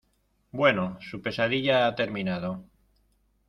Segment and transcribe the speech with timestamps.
[0.51, 2.63] bueno, su pesadilla ha terminado